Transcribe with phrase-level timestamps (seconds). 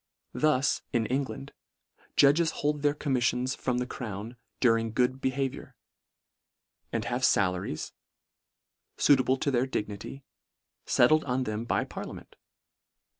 [0.33, 1.53] Thus, in England,
[2.17, 5.75] judges hold their commiflions from the crown" during" good behaviour;"
[6.91, 7.91] and have falaries,
[8.97, 10.23] Suit able to their dignity,
[10.87, 12.35] fettled on them by parliament.